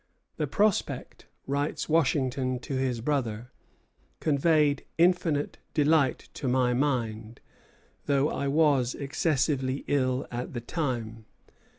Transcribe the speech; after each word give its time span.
"The 0.37 0.47
prospect," 0.47 1.27
writes 1.45 1.87
Washington 1.87 2.57
to 2.61 2.73
his 2.75 3.01
brother, 3.01 3.51
"conveyed 4.19 4.83
infinite 4.97 5.59
delight 5.75 6.27
to 6.33 6.47
my 6.47 6.73
mind, 6.73 7.39
though 8.07 8.27
I 8.27 8.47
was 8.47 8.95
excessively 8.95 9.83
ill 9.87 10.25
at 10.31 10.53
the 10.53 10.61
time. 10.61 11.25